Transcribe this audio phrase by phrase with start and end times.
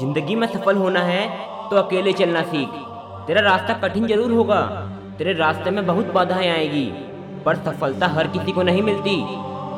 [0.00, 1.26] ज़िंदगी में सफल होना है
[1.70, 2.68] तो अकेले चलना सीख।
[3.26, 4.60] तेरा रास्ता कठिन ज़रूर होगा।
[5.18, 6.84] तेरे रास्ते में बहुत बाधाएँ आएगी,
[7.46, 9.16] पर सफलता हर किसी को नहीं मिलती।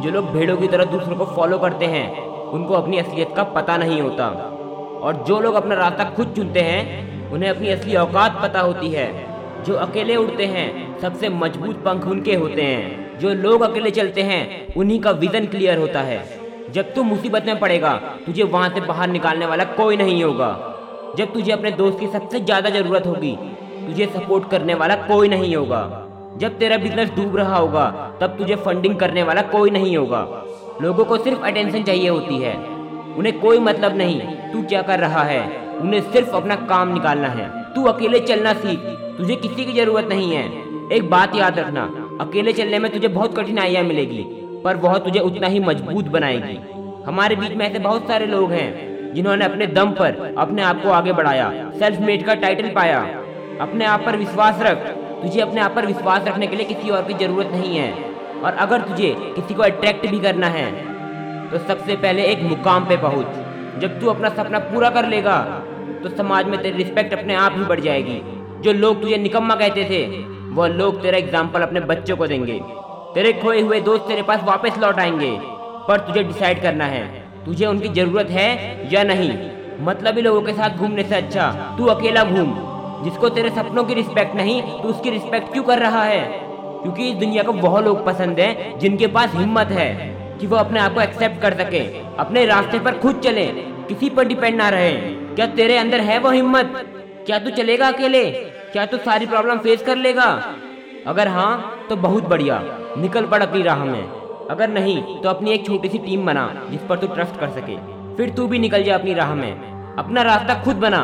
[0.03, 2.19] जो लोग भेड़ों की तरह दूसरों को फॉलो करते हैं,
[2.51, 4.29] उनको अपनी असलियत का पता नहीं होता।
[5.03, 9.09] और जो लोग अपना रास्ता खुद चुनते हैं, उन्हें अपनी असली औकात पता होती है।
[9.65, 14.75] जो अकेले उड़ते हैं, सबसे मज़बूत पंख उनके होते हैं। जो लोग अकेले चलते हैं,
[14.75, 16.40] उन्हीं का विजन क्लियर होता है।
[16.73, 17.93] जब तू मुसीबत में पड़ेगा,
[18.27, 20.51] तुझे वहाँ से बाहर निकालने वाला कोई नहीं होगा।
[21.19, 23.37] जब तुझे अपने दोस्त की सबसे ज़्यादा ज़रूरत होगी,
[23.87, 26.07] तुझे सपोर्ट करने वाला कोई नहीं होगा।
[26.37, 30.47] जब तेरा बिज़नेस डूब रहा होगा, तब तुझे फंडिंग करने वाला कोई नहीं होगा।
[30.83, 32.55] लोगों को सिर्फ़ अटेंशन चाहिए होती है।
[33.17, 34.21] उन्हें कोई मतलब नहीं,
[34.53, 35.41] तू क्या कर रहा है?
[35.81, 38.79] उन्हें सिर्फ़ अपना काम निकालना है। तू अकेले चलना सीख,
[39.19, 40.45] तुझे किसी की ज़रूरत नहीं है।
[40.93, 41.83] एक बात याद रखना,
[42.21, 46.59] अकेले चलने में तुझे बहुत कठिनाइयाँ मिलेगी। पर वह तुझे उतना ही मज़बूत बनाएगी।
[47.05, 50.91] हमारे बीच में ऐसे बहुत सारे लोग हैं, जिन्होंने अपने दम पर अपने आप को
[50.93, 53.01] आगे बढ़ाया सेल्फ मेड का टाइटल पाया।
[53.61, 54.87] अपने आप पर विश्वास रख।
[55.23, 57.93] तुझे अपने आप पर विश्वास रखने के लिए किसी और की ज़रूरत नहीं है।
[58.41, 60.71] और अगर तुझे किसी को अट्रैक्ट भी करना है
[61.51, 65.39] तो सबसे पहले एक मुकाम पे पहुँच। जब तू अपना सपना पूरा कर लेगा
[66.03, 68.21] तो समाज में तेरी रिस्पेक्ट अपने आप ही बढ़ जाएगी।
[68.63, 70.05] जो लोग तुझे निकम्मा कहते थे,
[70.51, 72.61] वह लोग तेरा एग्ज़ाम्पल अपने बच्चों को देंगे।
[73.15, 75.31] तेरे खोए हुए दोस्त तेरे पास वापस लौट आएँगे,
[75.89, 77.03] पर तुझे डिसाइड करना है।
[77.45, 78.51] तुझे उनकी ज़रूरत है
[78.93, 79.31] या नहीं?
[79.81, 82.55] मतलबी लोगों के साथ घूमने से अच्छा तू अकेला घूम।
[83.05, 86.21] जिसको तेरे सपनों की रिस्पेक्ट नहीं तो उसकी रिस्पेक्ट क्यों कर रहा है?
[86.83, 89.91] क्योंकि इस दुनिया को बहुत लोग पसंद हैं, जिनके पास हिम्मत है
[90.41, 91.81] कि वो अपने आप को एक्सेप्ट कर सके,
[92.19, 93.47] अपने रास्ते पर खुद चले,
[93.89, 94.93] किसी पर डिपेंड ना रहे।
[95.35, 96.73] क्या तेरे अंदर है वो हिम्मत?
[97.27, 98.25] क्या तू चलेगा अकेले?
[98.73, 100.33] क्या तू सारी प्रॉब्लम फेस कर लेगा?
[101.07, 102.61] अगर हाँ तो बहुत बढ़िया।
[102.99, 104.03] निकल पड़ अपनी राह में।
[104.51, 107.77] अगर नहीं तो अपनी एक छोटी सी टीम बना, जिस पर तू ट्रस्ट कर सके।
[108.17, 111.03] फिर तू भी निकल जा अपनी राह में। अपना रास्ता खुद बना।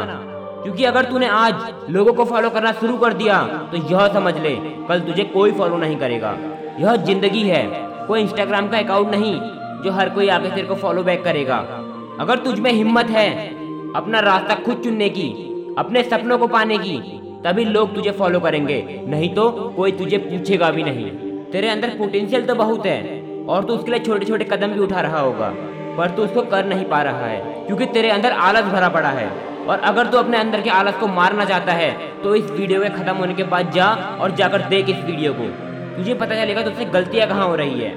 [0.62, 4.54] क्योंकि अगर तूने आज लोगों को फॉलो करना शुरू कर दिया तो यह समझ ले,
[4.88, 6.36] कल तुझे कोई फॉलो नहीं करेगा।
[6.80, 7.64] यह ज़िंदगी है।
[8.06, 9.34] कोई इंस्टाग्राम का अकाउंट नहीं,
[9.82, 11.56] जो हर कोई आगे तेरे को फॉलो बैक करेगा।
[12.20, 13.30] अगर तुझ में हिम्मत है,
[13.96, 15.28] अपना रास्ता खुद चुनने की,
[15.78, 16.96] अपने सपनों को पाने की
[17.44, 21.10] तभी लोग तुझे फॉलो करेंगे। नहीं तो कोई तुझे पूछेगा भी नहीं।
[21.52, 23.00] तेरे अंदर पोटेंशियल तो बहुत है,
[23.46, 25.48] और तू उसके लिए छोटे छोटे कदम भी उठा रहा होगा,
[25.98, 29.28] पर तू उसको कर नहीं पा रहा है, क्योंकि तेरे अंदर आलस भरा पड़ा है।
[29.66, 31.90] और अगर तू अपने अंदर के आलस को मारना चाहता है
[32.22, 33.86] तो इस वीडियो के खत्म होने के बाद जा
[34.20, 35.48] और जाकर देख इस वीडियो को।
[35.96, 37.90] तुझे पता चलेगा तुझसे गलतियाँ कहाँ हो रही है।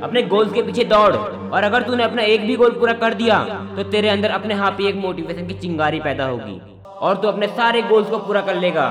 [0.00, 3.38] अपने गोल्स के पीछे दौड़, और अगर तूने अपना एक भी गोल पूरा कर दिया
[3.76, 6.60] तो तेरे अंदर अपने आप ही एक मोटिवेशन की चिंगारी पैदा होगी।
[7.00, 8.88] और तू अपने सारे गोल्स को पूरा कर लेगा,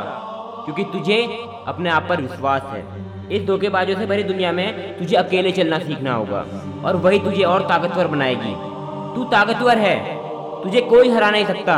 [0.66, 1.22] क्योंकि तुझे
[1.68, 2.84] अपने आप पर विश्वास है।
[3.32, 6.46] इस धोखेबाजों से भरी दुनिया में तुझे अकेले चलना सीखना होगा,
[6.86, 8.54] और वही तुझे और ताकतवर बनाएगी।
[9.16, 9.98] तू ताकतवर है,
[10.64, 11.76] तुझे कोई हरा नहीं सकता,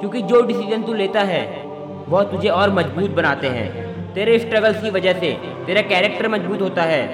[0.00, 1.64] क्योंकि जो डिसीज़न तू लेता है,
[2.08, 5.32] वह तुझे और मज़बूत बनाते हैं। तेरे स्ट्रगल्स की वजह से
[5.66, 7.06] तेरा कैरेक्टर मज़बूत होता है।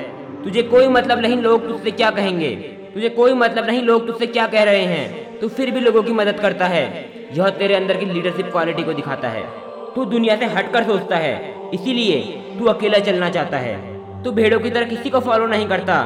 [0.44, 2.50] तुझे कोई मतलब नहीं लोग तुझसे क्या कहेंगे?
[2.94, 5.38] तुझे कोई मतलब नहीं लोग तुझसे क्या कह रहे हैं?
[5.40, 8.92] तू फिर भी लोगों की मदद करता है। यह तेरे अंदर की लीडरशिप क्वालिटी को
[8.92, 9.42] दिखाता है।
[9.94, 12.20] तू दुनिया से हटकर सोचता है, इसीलिए
[12.58, 13.74] तू अकेला चलना चाहता है।
[14.22, 16.02] तू भेड़ों की तरह किसी को फॉलो नहीं करता।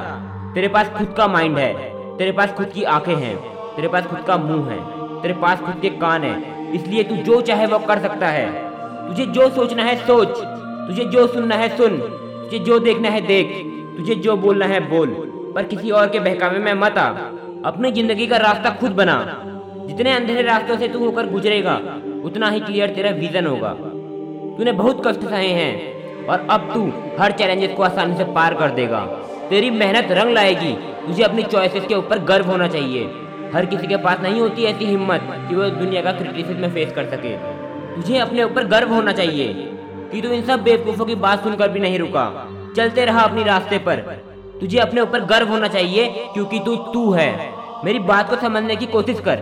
[0.55, 1.73] तेरे पास खुद का माइंड है,
[2.17, 3.37] तेरे पास खुद की आँखें हैं,
[3.77, 4.79] तेरे पास खुद का मुँह है,
[5.23, 8.47] तेरे पास खुद के कान है। इसलिए तू जो चाहे वो कर सकता है।
[9.09, 10.29] तुझे जो सोचना है सोच,
[10.89, 13.53] तुझे जो सुनना है सुन, तुझे जो देखना है देख,
[13.97, 15.09] तुझे जो बोलना है बोल।
[15.55, 17.09] पर किसी और के बहकावे में मत आ।
[17.65, 19.19] अपनी ज़िंदगी का रास्ता खुद बना।
[19.87, 21.75] जितने अंधेरे रास्तों से तू होकर गुजरेगा,
[22.25, 23.69] उतना ही क्लियर तेरा विजन होगा।
[24.59, 26.93] तूने बहुत कष्ट सहे हैं, और अब तू
[27.23, 29.01] हर चैलेंजेस को आसानी से पार कर देगा।
[29.51, 30.73] तेरी मेहनत रंग लाएगी,
[31.07, 33.11] तुझे अपनी चॉइसेस के ऊपर गर्व होना चाहिए।
[33.55, 36.93] हर किसी के पास नहीं होती ऐसी हिम्मत कि वो दुनिया का क्रिटिसिज्म में फेस
[36.93, 37.37] कर सके।
[37.97, 39.55] तुझे अपने ऊपर गर्व होना चाहिए
[40.13, 43.79] कि तू इन सब बेवकूफ़ों की बात सुनकर भी नहीं रुका। चलते रहा अपने रास्ते
[43.79, 43.97] पर।
[44.61, 47.51] तुझे अपने ऊपर गर्व होना चाहिए क्योंकि तू तू है।
[47.85, 49.39] मेरी बात को समझने की कोशिश कर।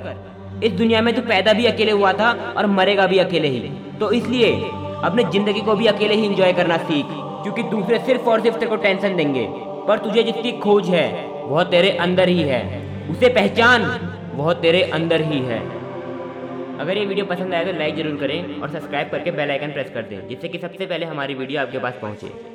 [0.63, 3.61] इस दुनिया में तू पैदा भी अकेले हुआ था और मरेगा भी अकेले ही।
[4.01, 4.53] तो इसलिए
[5.05, 7.07] अपने ज़िंदगी को भी अकेले ही इंजॉय करना सीख,
[7.43, 9.47] क्योंकि दूसरे सिर्फ़ और सिर्फ़ तेरे को टेंशन देंगे।
[9.89, 11.07] पर तुझे जितनी खोज है,
[11.45, 12.63] वह तेरे अंदर ही है।
[13.11, 13.83] उसे पहचान,
[14.35, 15.59] वह तेरे अंदर ही है।
[16.79, 19.91] अगर ये वीडियो पसंद आया तो लाइक ज़रूर करें और सब्सक्राइब करके बेल आइकन प्रेस
[19.95, 22.54] कर दें, जिससे कि सबसे पहले हमारी वीडियो आपके पास पहुँचे।